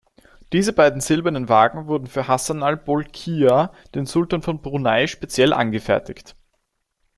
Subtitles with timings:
[0.51, 6.35] Diese beiden silbernen Wagen wurden für Hassanal Bolkiah, den Sultan von Brunei, speziell angefertigt.